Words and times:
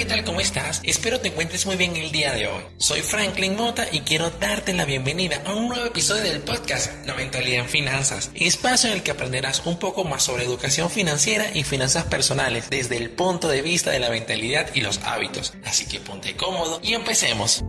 ¿qué 0.00 0.06
tal? 0.06 0.24
¿Cómo 0.24 0.40
estás? 0.40 0.80
Espero 0.82 1.20
te 1.20 1.28
encuentres 1.28 1.66
muy 1.66 1.76
bien 1.76 1.94
el 1.94 2.10
día 2.10 2.32
de 2.32 2.46
hoy. 2.46 2.62
Soy 2.78 3.02
Franklin 3.02 3.54
Mota 3.54 3.86
y 3.92 4.00
quiero 4.00 4.30
darte 4.30 4.72
la 4.72 4.86
bienvenida 4.86 5.42
a 5.44 5.52
un 5.52 5.68
nuevo 5.68 5.84
episodio 5.84 6.22
del 6.22 6.40
podcast 6.40 6.90
La 7.04 7.12
Mentalidad 7.12 7.64
en 7.64 7.68
Finanzas, 7.68 8.30
espacio 8.34 8.88
en 8.88 8.96
el 8.96 9.02
que 9.02 9.10
aprenderás 9.10 9.66
un 9.66 9.78
poco 9.78 10.04
más 10.04 10.22
sobre 10.22 10.44
educación 10.44 10.88
financiera 10.88 11.50
y 11.52 11.64
finanzas 11.64 12.04
personales 12.04 12.70
desde 12.70 12.96
el 12.96 13.10
punto 13.10 13.46
de 13.48 13.60
vista 13.60 13.90
de 13.90 13.98
la 13.98 14.08
mentalidad 14.08 14.70
y 14.74 14.80
los 14.80 15.00
hábitos. 15.04 15.52
Así 15.66 15.84
que 15.84 16.00
ponte 16.00 16.34
cómodo 16.34 16.80
y 16.82 16.94
empecemos. 16.94 17.62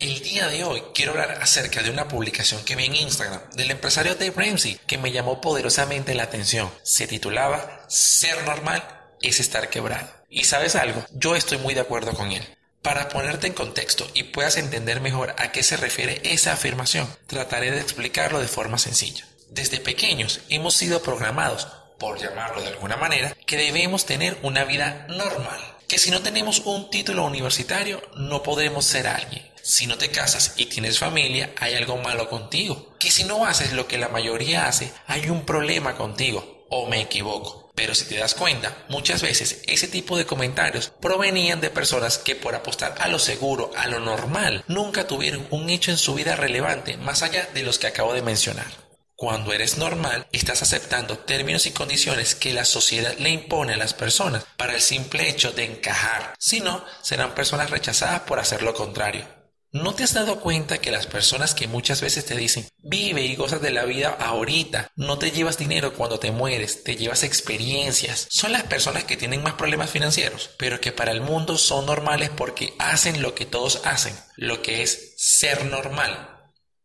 El 0.00 0.20
día 0.20 0.48
de 0.48 0.64
hoy 0.64 0.82
quiero 0.92 1.12
hablar 1.12 1.38
acerca 1.40 1.84
de 1.84 1.90
una 1.90 2.08
publicación 2.08 2.64
que 2.64 2.74
vi 2.74 2.86
en 2.86 2.96
Instagram 2.96 3.42
del 3.54 3.70
empresario 3.70 4.16
Dave 4.16 4.34
Ramsey 4.34 4.80
que 4.88 4.98
me 4.98 5.12
llamó 5.12 5.40
poderosamente 5.40 6.16
la 6.16 6.24
atención. 6.24 6.68
Se 6.82 7.06
titulaba 7.06 7.84
Ser 7.86 8.44
normal 8.44 8.82
es 9.22 9.38
estar 9.38 9.70
quebrado. 9.70 10.17
Y 10.28 10.44
sabes 10.44 10.76
algo, 10.76 11.04
yo 11.12 11.34
estoy 11.36 11.58
muy 11.58 11.74
de 11.74 11.80
acuerdo 11.80 12.12
con 12.12 12.30
él. 12.32 12.46
Para 12.82 13.08
ponerte 13.08 13.46
en 13.46 13.54
contexto 13.54 14.06
y 14.14 14.24
puedas 14.24 14.56
entender 14.56 15.00
mejor 15.00 15.34
a 15.38 15.52
qué 15.52 15.62
se 15.62 15.76
refiere 15.76 16.20
esa 16.22 16.52
afirmación, 16.52 17.08
trataré 17.26 17.70
de 17.70 17.80
explicarlo 17.80 18.40
de 18.40 18.48
forma 18.48 18.78
sencilla. 18.78 19.26
Desde 19.48 19.80
pequeños 19.80 20.40
hemos 20.50 20.74
sido 20.74 21.02
programados, 21.02 21.66
por 21.98 22.18
llamarlo 22.18 22.60
de 22.60 22.68
alguna 22.68 22.96
manera, 22.96 23.34
que 23.46 23.56
debemos 23.56 24.06
tener 24.06 24.38
una 24.42 24.64
vida 24.64 25.06
normal. 25.08 25.58
Que 25.88 25.98
si 25.98 26.10
no 26.10 26.20
tenemos 26.20 26.60
un 26.60 26.90
título 26.90 27.24
universitario 27.24 28.02
no 28.14 28.42
podremos 28.42 28.84
ser 28.84 29.08
alguien. 29.08 29.48
Si 29.62 29.86
no 29.86 29.98
te 29.98 30.10
casas 30.10 30.54
y 30.56 30.66
tienes 30.66 30.98
familia, 30.98 31.52
hay 31.58 31.74
algo 31.74 31.96
malo 31.96 32.28
contigo. 32.28 32.94
Que 32.98 33.10
si 33.10 33.24
no 33.24 33.46
haces 33.46 33.72
lo 33.72 33.88
que 33.88 33.98
la 33.98 34.08
mayoría 34.08 34.66
hace, 34.66 34.92
hay 35.06 35.30
un 35.30 35.44
problema 35.44 35.96
contigo. 35.96 36.66
¿O 36.70 36.86
me 36.86 37.00
equivoco? 37.00 37.67
Pero 37.78 37.94
si 37.94 38.06
te 38.06 38.18
das 38.18 38.34
cuenta, 38.34 38.76
muchas 38.88 39.22
veces 39.22 39.62
ese 39.68 39.86
tipo 39.86 40.18
de 40.18 40.26
comentarios 40.26 40.90
provenían 41.00 41.60
de 41.60 41.70
personas 41.70 42.18
que 42.18 42.34
por 42.34 42.56
apostar 42.56 42.96
a 42.98 43.06
lo 43.06 43.20
seguro, 43.20 43.70
a 43.76 43.86
lo 43.86 44.00
normal, 44.00 44.64
nunca 44.66 45.06
tuvieron 45.06 45.46
un 45.50 45.70
hecho 45.70 45.92
en 45.92 45.96
su 45.96 46.14
vida 46.14 46.34
relevante 46.34 46.96
más 46.96 47.22
allá 47.22 47.48
de 47.54 47.62
los 47.62 47.78
que 47.78 47.86
acabo 47.86 48.14
de 48.14 48.22
mencionar. 48.22 48.66
Cuando 49.14 49.52
eres 49.52 49.78
normal, 49.78 50.26
estás 50.32 50.60
aceptando 50.62 51.18
términos 51.18 51.66
y 51.66 51.70
condiciones 51.70 52.34
que 52.34 52.52
la 52.52 52.64
sociedad 52.64 53.16
le 53.18 53.30
impone 53.30 53.74
a 53.74 53.76
las 53.76 53.94
personas 53.94 54.44
para 54.56 54.74
el 54.74 54.80
simple 54.80 55.28
hecho 55.28 55.52
de 55.52 55.66
encajar. 55.66 56.34
Si 56.36 56.58
no, 56.58 56.84
serán 57.02 57.36
personas 57.36 57.70
rechazadas 57.70 58.22
por 58.22 58.40
hacer 58.40 58.64
lo 58.64 58.74
contrario. 58.74 59.37
¿No 59.70 59.94
te 59.94 60.02
has 60.02 60.14
dado 60.14 60.40
cuenta 60.40 60.78
que 60.78 60.90
las 60.90 61.06
personas 61.06 61.54
que 61.54 61.68
muchas 61.68 62.00
veces 62.00 62.24
te 62.24 62.34
dicen, 62.36 62.66
vive 62.78 63.26
y 63.26 63.36
gozas 63.36 63.60
de 63.60 63.70
la 63.70 63.84
vida 63.84 64.16
ahorita, 64.18 64.90
no 64.96 65.18
te 65.18 65.30
llevas 65.30 65.58
dinero 65.58 65.92
cuando 65.92 66.18
te 66.18 66.32
mueres, 66.32 66.84
te 66.84 66.96
llevas 66.96 67.22
experiencias, 67.22 68.28
son 68.30 68.52
las 68.52 68.62
personas 68.62 69.04
que 69.04 69.18
tienen 69.18 69.42
más 69.42 69.54
problemas 69.54 69.90
financieros, 69.90 70.48
pero 70.56 70.80
que 70.80 70.92
para 70.92 71.12
el 71.12 71.20
mundo 71.20 71.58
son 71.58 71.84
normales 71.84 72.30
porque 72.34 72.72
hacen 72.78 73.20
lo 73.20 73.34
que 73.34 73.44
todos 73.44 73.82
hacen, 73.84 74.14
lo 74.36 74.62
que 74.62 74.82
es 74.82 75.12
ser 75.18 75.66
normal? 75.66 76.37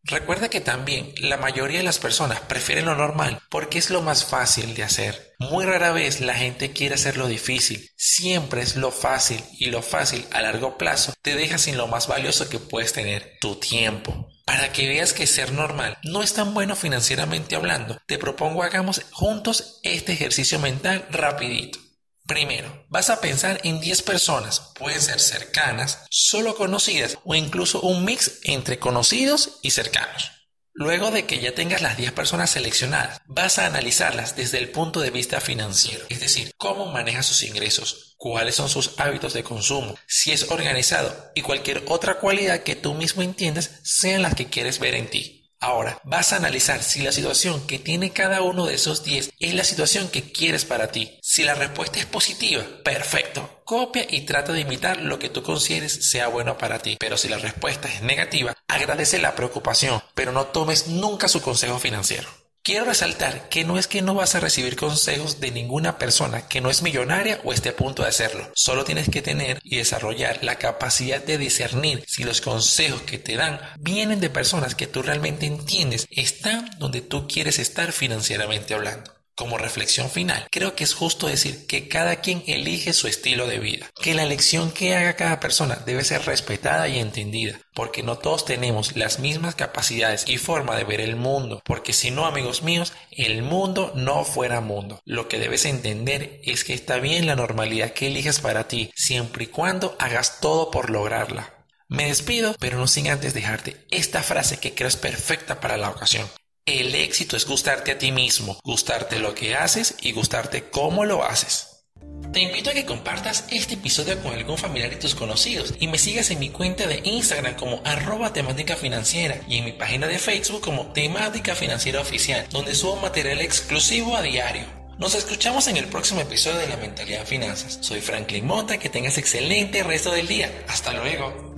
Recuerda 0.06 0.50
que 0.50 0.60
también 0.60 1.14
la 1.16 1.38
mayoría 1.38 1.78
de 1.78 1.84
las 1.84 1.98
personas 1.98 2.40
prefieren 2.40 2.84
lo 2.84 2.94
normal 2.94 3.40
porque 3.48 3.78
es 3.78 3.88
lo 3.88 4.02
más 4.02 4.26
fácil 4.26 4.74
de 4.74 4.82
hacer. 4.82 5.34
Muy 5.38 5.64
rara 5.64 5.92
vez 5.92 6.20
la 6.20 6.34
gente 6.34 6.72
quiere 6.72 6.96
hacer 6.96 7.16
lo 7.16 7.26
difícil, 7.26 7.90
siempre 7.96 8.60
es 8.60 8.76
lo 8.76 8.90
fácil 8.90 9.42
y 9.58 9.66
lo 9.66 9.80
fácil 9.80 10.26
a 10.30 10.42
largo 10.42 10.76
plazo 10.76 11.14
te 11.22 11.34
deja 11.34 11.56
sin 11.56 11.78
lo 11.78 11.86
más 11.86 12.06
valioso 12.06 12.50
que 12.50 12.58
puedes 12.58 12.92
tener, 12.92 13.38
tu 13.40 13.56
tiempo. 13.56 14.28
Para 14.44 14.72
que 14.72 14.86
veas 14.86 15.14
que 15.14 15.26
ser 15.26 15.52
normal 15.52 15.96
no 16.02 16.22
es 16.22 16.34
tan 16.34 16.52
bueno 16.52 16.76
financieramente 16.76 17.56
hablando, 17.56 17.98
te 18.06 18.18
propongo 18.18 18.62
hagamos 18.62 19.00
juntos 19.10 19.80
este 19.84 20.12
ejercicio 20.12 20.58
mental 20.58 21.06
rapidito. 21.10 21.78
Primero, 22.26 22.86
vas 22.88 23.10
a 23.10 23.20
pensar 23.20 23.60
en 23.64 23.80
10 23.80 24.00
personas, 24.00 24.72
pueden 24.78 25.02
ser 25.02 25.20
cercanas, 25.20 26.06
solo 26.10 26.56
conocidas 26.56 27.18
o 27.22 27.34
incluso 27.34 27.82
un 27.82 28.06
mix 28.06 28.40
entre 28.44 28.78
conocidos 28.78 29.58
y 29.60 29.72
cercanos. 29.72 30.30
Luego 30.72 31.10
de 31.10 31.26
que 31.26 31.38
ya 31.38 31.54
tengas 31.54 31.82
las 31.82 31.98
10 31.98 32.12
personas 32.12 32.48
seleccionadas, 32.48 33.20
vas 33.26 33.58
a 33.58 33.66
analizarlas 33.66 34.36
desde 34.36 34.58
el 34.58 34.70
punto 34.70 35.00
de 35.00 35.10
vista 35.10 35.40
financiero, 35.42 36.06
es 36.08 36.20
decir, 36.20 36.50
cómo 36.56 36.86
maneja 36.86 37.22
sus 37.22 37.42
ingresos, 37.42 38.14
cuáles 38.16 38.54
son 38.54 38.70
sus 38.70 38.98
hábitos 38.98 39.34
de 39.34 39.44
consumo, 39.44 39.94
si 40.08 40.32
es 40.32 40.50
organizado 40.50 41.30
y 41.34 41.42
cualquier 41.42 41.84
otra 41.88 42.18
cualidad 42.18 42.62
que 42.62 42.74
tú 42.74 42.94
mismo 42.94 43.22
entiendas 43.22 43.80
sean 43.84 44.22
las 44.22 44.34
que 44.34 44.48
quieres 44.48 44.78
ver 44.78 44.94
en 44.94 45.10
ti. 45.10 45.43
Ahora, 45.66 45.98
vas 46.04 46.34
a 46.34 46.36
analizar 46.36 46.82
si 46.82 47.00
la 47.00 47.10
situación 47.10 47.66
que 47.66 47.78
tiene 47.78 48.10
cada 48.10 48.42
uno 48.42 48.66
de 48.66 48.74
esos 48.74 49.02
10 49.02 49.30
es 49.40 49.54
la 49.54 49.64
situación 49.64 50.08
que 50.08 50.30
quieres 50.30 50.66
para 50.66 50.88
ti. 50.88 51.18
Si 51.22 51.42
la 51.42 51.54
respuesta 51.54 51.98
es 51.98 52.04
positiva, 52.04 52.62
perfecto. 52.84 53.62
Copia 53.64 54.04
y 54.10 54.26
trata 54.26 54.52
de 54.52 54.60
imitar 54.60 55.00
lo 55.00 55.18
que 55.18 55.30
tú 55.30 55.42
consideres 55.42 56.10
sea 56.10 56.28
bueno 56.28 56.58
para 56.58 56.80
ti. 56.80 56.98
Pero 57.00 57.16
si 57.16 57.30
la 57.30 57.38
respuesta 57.38 57.88
es 57.88 58.02
negativa, 58.02 58.52
agradece 58.68 59.18
la 59.18 59.34
preocupación, 59.34 60.02
pero 60.14 60.32
no 60.32 60.48
tomes 60.48 60.86
nunca 60.88 61.28
su 61.28 61.40
consejo 61.40 61.78
financiero. 61.78 62.28
Quiero 62.64 62.86
resaltar 62.86 63.50
que 63.50 63.62
no 63.62 63.76
es 63.76 63.86
que 63.86 64.00
no 64.00 64.14
vas 64.14 64.34
a 64.34 64.40
recibir 64.40 64.74
consejos 64.74 65.38
de 65.38 65.50
ninguna 65.50 65.98
persona 65.98 66.48
que 66.48 66.62
no 66.62 66.70
es 66.70 66.80
millonaria 66.80 67.38
o 67.44 67.52
esté 67.52 67.68
a 67.68 67.76
punto 67.76 68.04
de 68.04 68.08
hacerlo. 68.08 68.50
Solo 68.54 68.84
tienes 68.84 69.10
que 69.10 69.20
tener 69.20 69.60
y 69.62 69.76
desarrollar 69.76 70.42
la 70.42 70.56
capacidad 70.56 71.22
de 71.22 71.36
discernir 71.36 72.02
si 72.06 72.24
los 72.24 72.40
consejos 72.40 73.02
que 73.02 73.18
te 73.18 73.36
dan 73.36 73.60
vienen 73.78 74.18
de 74.18 74.30
personas 74.30 74.74
que 74.74 74.86
tú 74.86 75.02
realmente 75.02 75.44
entiendes, 75.44 76.06
están 76.10 76.70
donde 76.78 77.02
tú 77.02 77.28
quieres 77.28 77.58
estar 77.58 77.92
financieramente 77.92 78.72
hablando. 78.72 79.13
Como 79.36 79.58
reflexión 79.58 80.10
final, 80.10 80.46
creo 80.52 80.76
que 80.76 80.84
es 80.84 80.94
justo 80.94 81.26
decir 81.26 81.66
que 81.66 81.88
cada 81.88 82.20
quien 82.20 82.44
elige 82.46 82.92
su 82.92 83.08
estilo 83.08 83.48
de 83.48 83.58
vida, 83.58 83.90
que 84.00 84.14
la 84.14 84.22
elección 84.22 84.70
que 84.70 84.94
haga 84.94 85.16
cada 85.16 85.40
persona 85.40 85.82
debe 85.84 86.04
ser 86.04 86.24
respetada 86.24 86.86
y 86.86 87.00
entendida, 87.00 87.58
porque 87.74 88.04
no 88.04 88.16
todos 88.16 88.44
tenemos 88.44 88.96
las 88.96 89.18
mismas 89.18 89.56
capacidades 89.56 90.24
y 90.28 90.38
forma 90.38 90.76
de 90.76 90.84
ver 90.84 91.00
el 91.00 91.16
mundo, 91.16 91.60
porque 91.64 91.92
si 91.92 92.12
no, 92.12 92.26
amigos 92.26 92.62
míos, 92.62 92.92
el 93.10 93.42
mundo 93.42 93.92
no 93.96 94.24
fuera 94.24 94.60
mundo. 94.60 95.00
Lo 95.04 95.26
que 95.26 95.40
debes 95.40 95.64
entender 95.64 96.40
es 96.44 96.62
que 96.62 96.74
está 96.74 96.98
bien 96.98 97.26
la 97.26 97.34
normalidad 97.34 97.92
que 97.92 98.06
eliges 98.06 98.38
para 98.38 98.68
ti, 98.68 98.92
siempre 98.94 99.44
y 99.44 99.48
cuando 99.48 99.96
hagas 99.98 100.40
todo 100.40 100.70
por 100.70 100.90
lograrla. 100.90 101.54
Me 101.88 102.06
despido, 102.06 102.54
pero 102.60 102.78
no 102.78 102.86
sin 102.86 103.08
antes 103.08 103.34
dejarte 103.34 103.84
esta 103.90 104.22
frase 104.22 104.58
que 104.58 104.74
creo 104.74 104.88
es 104.88 104.96
perfecta 104.96 105.60
para 105.60 105.76
la 105.76 105.90
ocasión. 105.90 106.28
El 106.66 106.94
éxito 106.94 107.36
es 107.36 107.46
gustarte 107.46 107.92
a 107.92 107.98
ti 107.98 108.10
mismo, 108.10 108.58
gustarte 108.64 109.18
lo 109.18 109.34
que 109.34 109.54
haces 109.54 109.96
y 110.00 110.12
gustarte 110.12 110.70
cómo 110.70 111.04
lo 111.04 111.22
haces. 111.22 111.84
Te 112.32 112.40
invito 112.40 112.70
a 112.70 112.72
que 112.72 112.86
compartas 112.86 113.44
este 113.50 113.74
episodio 113.74 114.18
con 114.22 114.32
algún 114.32 114.56
familiar 114.56 114.90
y 114.90 114.98
tus 114.98 115.14
conocidos 115.14 115.74
y 115.78 115.88
me 115.88 115.98
sigas 115.98 116.30
en 116.30 116.38
mi 116.38 116.48
cuenta 116.48 116.86
de 116.86 117.02
Instagram 117.04 117.56
como 117.56 117.82
arroba 117.84 118.32
temática 118.32 118.76
financiera 118.76 119.42
y 119.46 119.58
en 119.58 119.66
mi 119.66 119.72
página 119.72 120.06
de 120.06 120.18
Facebook 120.18 120.62
como 120.62 120.90
temática 120.92 121.54
financiera 121.54 122.00
oficial, 122.00 122.46
donde 122.50 122.74
subo 122.74 122.96
material 122.96 123.42
exclusivo 123.42 124.16
a 124.16 124.22
diario. 124.22 124.64
Nos 124.96 125.14
escuchamos 125.14 125.68
en 125.68 125.76
el 125.76 125.88
próximo 125.88 126.22
episodio 126.22 126.56
de 126.56 126.68
La 126.68 126.78
Mentalidad 126.78 127.26
Finanzas. 127.26 127.76
Soy 127.82 128.00
Franklin 128.00 128.46
Mota, 128.46 128.78
que 128.78 128.88
tengas 128.88 129.18
excelente 129.18 129.82
resto 129.82 130.12
del 130.12 130.28
día. 130.28 130.50
Hasta 130.66 130.94
luego. 130.94 131.53